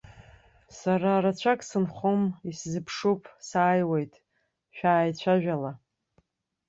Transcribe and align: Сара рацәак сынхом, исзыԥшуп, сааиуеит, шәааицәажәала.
Сара 0.77 1.11
рацәак 1.23 1.59
сынхом, 1.69 2.21
исзыԥшуп, 2.49 3.21
сааиуеит, 3.47 4.13
шәааицәажәала. 4.75 5.71